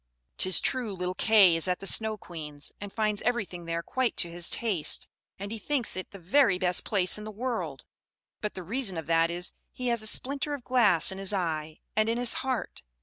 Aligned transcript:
"'Tis 0.39 0.59
true 0.59 0.95
little 0.95 1.13
Kay 1.13 1.55
is 1.55 1.67
at 1.67 1.79
the 1.79 1.85
Snow 1.85 2.17
Queen's, 2.17 2.71
and 2.81 2.91
finds 2.91 3.21
everything 3.21 3.65
there 3.65 3.83
quite 3.83 4.17
to 4.17 4.31
his 4.31 4.49
taste; 4.49 5.07
and 5.37 5.51
he 5.51 5.59
thinks 5.59 5.95
it 5.95 6.09
the 6.09 6.17
very 6.17 6.57
best 6.57 6.83
place 6.83 7.19
in 7.19 7.23
the 7.23 7.29
world; 7.29 7.83
but 8.41 8.55
the 8.55 8.63
reason 8.63 8.97
of 8.97 9.05
that 9.05 9.29
is, 9.29 9.51
he 9.71 9.89
has 9.89 10.01
a 10.01 10.07
splinter 10.07 10.55
of 10.55 10.63
glass 10.63 11.11
in 11.11 11.19
his 11.19 11.33
eye, 11.33 11.77
and 11.95 12.09
in 12.09 12.17
his 12.17 12.33
heart. 12.41 12.81